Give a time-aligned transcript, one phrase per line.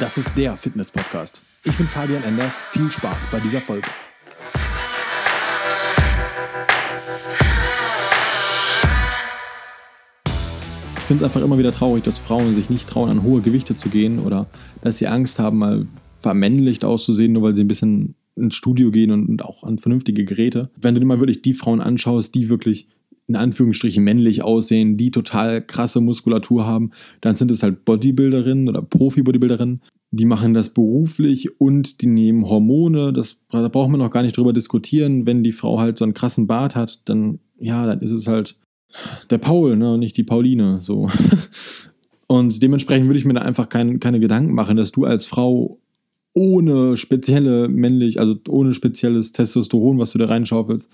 [0.00, 1.42] Das ist der Fitness-Podcast.
[1.62, 2.58] Ich bin Fabian Enders.
[2.70, 3.86] Viel Spaß bei dieser Folge.
[10.96, 13.74] Ich finde es einfach immer wieder traurig, dass Frauen sich nicht trauen, an hohe Gewichte
[13.74, 14.48] zu gehen oder
[14.80, 15.86] dass sie Angst haben, mal
[16.22, 20.70] vermännlicht auszusehen, nur weil sie ein bisschen ins Studio gehen und auch an vernünftige Geräte.
[20.80, 22.88] Wenn du dir mal wirklich die Frauen anschaust, die wirklich
[23.30, 26.90] in Anführungsstrichen männlich aussehen, die total krasse Muskulatur haben,
[27.20, 29.82] dann sind es halt Bodybuilderinnen oder Profi-Bodybuilderinnen.
[30.10, 33.12] Die machen das beruflich und die nehmen Hormone.
[33.12, 35.26] Das, da braucht man noch gar nicht drüber diskutieren.
[35.26, 38.56] Wenn die Frau halt so einen krassen Bart hat, dann, ja, dann ist es halt
[39.30, 41.08] der Paul, ne, und nicht die Pauline, so.
[42.26, 45.79] Und dementsprechend würde ich mir da einfach kein, keine Gedanken machen, dass du als Frau
[46.32, 50.90] ohne spezielle männlich, also ohne spezielles Testosteron, was du da reinschaufelst,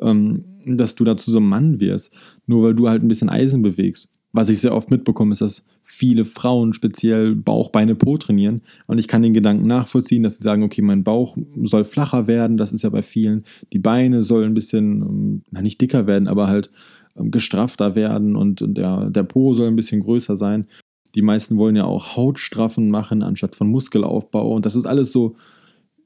[0.00, 2.12] ähm, dass du dazu so ein Mann wirst,
[2.46, 4.10] nur weil du halt ein bisschen Eisen bewegst.
[4.32, 8.62] Was ich sehr oft mitbekomme, ist, dass viele Frauen speziell Bauch, Beine, Po trainieren.
[8.88, 12.56] Und ich kann den Gedanken nachvollziehen, dass sie sagen, okay, mein Bauch soll flacher werden.
[12.56, 13.44] Das ist ja bei vielen.
[13.72, 16.70] Die Beine sollen ein bisschen, ähm, na nicht dicker werden, aber halt
[17.16, 20.66] ähm, gestrafter werden und der, der Po soll ein bisschen größer sein.
[21.14, 24.54] Die meisten wollen ja auch Hautstraffen machen anstatt von Muskelaufbau.
[24.54, 25.36] Und das ist alles so,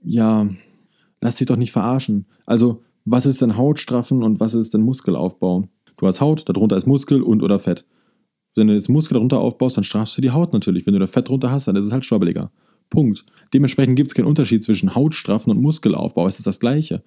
[0.02, 0.48] ja,
[1.20, 2.26] lass dich doch nicht verarschen.
[2.46, 5.64] Also was ist denn Hautstraffen und was ist denn Muskelaufbau?
[5.96, 7.86] Du hast Haut, darunter ist Muskel und oder Fett.
[8.54, 10.86] Wenn du jetzt Muskel darunter aufbaust, dann strafst du die Haut natürlich.
[10.86, 12.50] Wenn du da Fett drunter hast, dann ist es halt schwabbeliger.
[12.90, 13.24] Punkt.
[13.52, 16.26] Dementsprechend gibt es keinen Unterschied zwischen Hautstraffen und Muskelaufbau.
[16.26, 17.02] Es ist das Gleiche.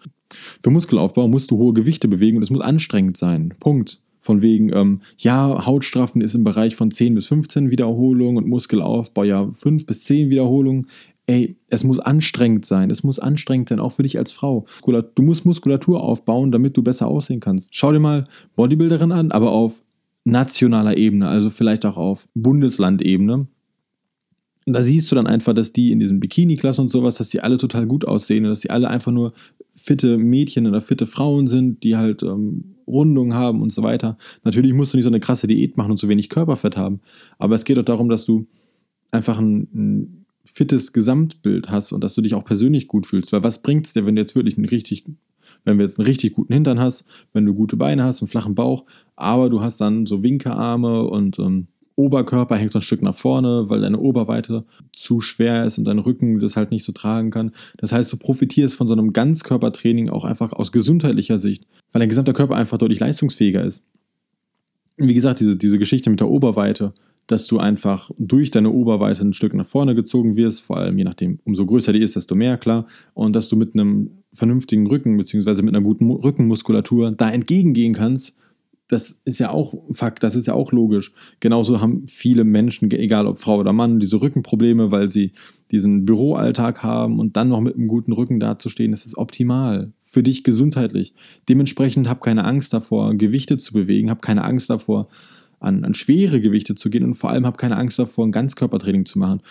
[0.62, 3.54] Für Muskelaufbau musst du hohe Gewichte bewegen und es muss anstrengend sein.
[3.60, 4.02] Punkt.
[4.22, 9.24] Von wegen, ähm, ja, Hautstraffen ist im Bereich von 10 bis 15 Wiederholungen und Muskelaufbau
[9.24, 10.88] ja 5 bis 10 Wiederholungen
[11.28, 12.90] ey, es muss anstrengend sein.
[12.90, 14.66] Es muss anstrengend sein, auch für dich als Frau.
[15.16, 17.76] Du musst Muskulatur aufbauen, damit du besser aussehen kannst.
[17.76, 19.82] Schau dir mal Bodybuilderin an, aber auf
[20.24, 23.48] nationaler Ebene, also vielleicht auch auf Bundeslandebene.
[24.66, 27.58] Da siehst du dann einfach, dass die in diesen Bikini-Klassen und sowas, dass die alle
[27.58, 29.34] total gut aussehen und dass die alle einfach nur
[29.74, 34.18] fitte Mädchen oder fitte Frauen sind, die halt ähm, Rundungen haben und so weiter.
[34.44, 37.00] Natürlich musst du nicht so eine krasse Diät machen und so wenig Körperfett haben,
[37.40, 38.46] aber es geht doch darum, dass du
[39.12, 43.32] einfach ein, ein fittes Gesamtbild hast und dass du dich auch persönlich gut fühlst.
[43.32, 45.06] Weil was bringt es dir, wenn du jetzt wirklich einen richtig,
[45.64, 48.56] wenn du jetzt einen richtig guten Hintern hast, wenn du gute Beine hast, einen flachen
[48.56, 51.68] Bauch, aber du hast dann so Winkearme und ähm,
[52.02, 56.00] Oberkörper hängt so ein Stück nach vorne, weil deine Oberweite zu schwer ist und dein
[56.00, 57.52] Rücken das halt nicht so tragen kann.
[57.78, 62.10] Das heißt, du profitierst von so einem Ganzkörpertraining auch einfach aus gesundheitlicher Sicht, weil dein
[62.10, 63.86] gesamter Körper einfach deutlich leistungsfähiger ist.
[64.98, 66.94] Wie gesagt, diese, diese Geschichte mit der Oberweite,
[67.28, 71.04] dass du einfach durch deine Oberweite ein Stück nach vorne gezogen wirst, vor allem je
[71.04, 75.18] nachdem, umso größer die ist, desto mehr klar, und dass du mit einem vernünftigen Rücken
[75.18, 75.62] bzw.
[75.62, 78.36] mit einer guten Rückenmuskulatur da entgegengehen kannst,
[78.92, 81.14] das ist ja auch Fakt, das ist ja auch logisch.
[81.40, 85.32] Genauso haben viele Menschen, egal ob Frau oder Mann, diese Rückenprobleme, weil sie
[85.72, 90.24] diesen Büroalltag haben und dann noch mit einem guten Rücken dazustehen, das ist optimal für
[90.24, 91.14] dich gesundheitlich.
[91.48, 95.08] Dementsprechend hab keine Angst davor, Gewichte zu bewegen, hab keine Angst davor,
[95.62, 99.06] an, an schwere Gewichte zu gehen und vor allem hab keine Angst davor, ein Ganzkörpertraining
[99.06, 99.42] zu machen.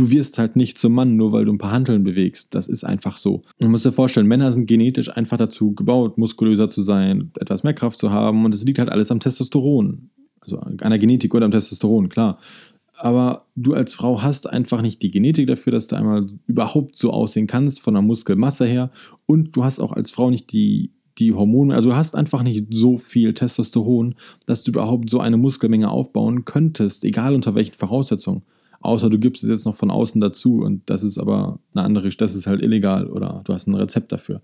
[0.00, 2.54] Du wirst halt nicht zum Mann, nur weil du ein paar Hanteln bewegst.
[2.54, 3.42] Das ist einfach so.
[3.60, 7.74] Man muss dir vorstellen, Männer sind genetisch einfach dazu gebaut, muskulöser zu sein, etwas mehr
[7.74, 10.08] Kraft zu haben und es liegt halt alles am Testosteron.
[10.40, 12.38] Also an der Genetik oder am Testosteron, klar.
[12.96, 17.10] Aber du als Frau hast einfach nicht die Genetik dafür, dass du einmal überhaupt so
[17.10, 18.92] aussehen kannst von der Muskelmasse her.
[19.26, 22.68] Und du hast auch als Frau nicht die die Hormone, also du hast einfach nicht
[22.70, 24.14] so viel Testosteron,
[24.46, 28.42] dass du überhaupt so eine Muskelmenge aufbauen könntest, egal unter welchen Voraussetzungen.
[28.80, 32.08] Außer du gibst es jetzt noch von außen dazu und das ist aber eine andere,
[32.08, 34.40] das ist halt illegal oder du hast ein Rezept dafür.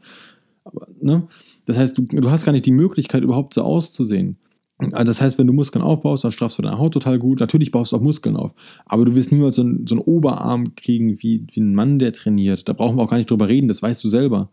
[0.65, 1.27] Aber, ne?
[1.65, 4.37] Das heißt, du, du hast gar nicht die Möglichkeit, überhaupt so auszusehen.
[4.79, 7.41] Also das heißt, wenn du Muskeln aufbaust, dann straffst du deine Haut total gut.
[7.41, 8.53] Natürlich baust du auch Muskeln auf.
[8.85, 12.13] Aber du wirst niemals so einen, so einen Oberarm kriegen wie, wie ein Mann, der
[12.13, 12.69] trainiert.
[12.69, 14.51] Da brauchen wir auch gar nicht drüber reden, das weißt du selber.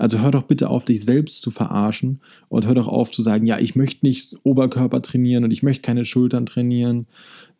[0.00, 3.46] Also hör doch bitte auf, dich selbst zu verarschen und hör doch auf zu sagen,
[3.46, 7.06] ja, ich möchte nicht Oberkörper trainieren und ich möchte keine Schultern trainieren.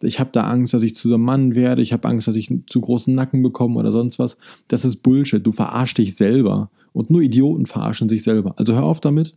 [0.00, 1.82] Ich habe da Angst, dass ich zu so einem Mann werde.
[1.82, 4.38] Ich habe Angst, dass ich zu großen Nacken bekomme oder sonst was.
[4.68, 5.46] Das ist Bullshit.
[5.46, 6.70] Du verarschst dich selber.
[6.94, 8.54] Und nur Idioten verarschen sich selber.
[8.56, 9.36] Also hör auf damit.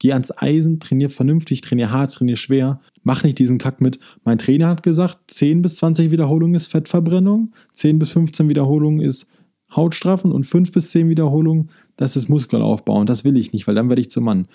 [0.00, 2.80] Geh ans Eisen, trainier vernünftig, trainier hart, trainier schwer.
[3.04, 4.00] Mach nicht diesen Kack mit.
[4.24, 9.28] Mein Trainer hat gesagt, 10 bis 20 Wiederholungen ist Fettverbrennung, 10 bis 15 Wiederholungen ist
[9.74, 11.70] Hautstrafen und 5 bis 10 Wiederholungen,
[12.00, 12.98] das ist Muskelaufbau.
[12.98, 14.48] Und das will ich nicht, weil dann werde ich zum Mann.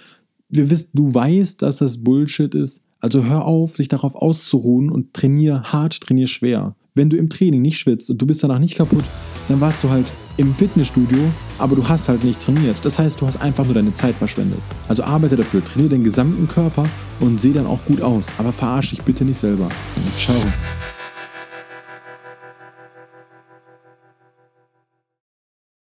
[0.50, 2.84] Wir wissen, du weißt, dass das Bullshit ist.
[3.00, 6.76] Also hör auf, dich darauf auszuruhen und trainier hart, trainier schwer.
[6.96, 9.04] Wenn du im Training nicht schwitzt und du bist danach nicht kaputt,
[9.48, 11.20] dann warst du halt im Fitnessstudio,
[11.60, 12.84] aber du hast halt nicht trainiert.
[12.84, 14.60] Das heißt, du hast einfach nur deine Zeit verschwendet.
[14.88, 16.84] Also arbeite dafür, trainiere den gesamten Körper
[17.20, 18.26] und seh dann auch gut aus.
[18.40, 19.70] Aber verarsch dich bitte nicht selber.
[20.18, 20.36] Ciao.